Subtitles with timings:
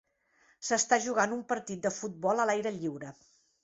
[0.69, 3.19] S'està jugant un partit de futbol a l'aire lliure.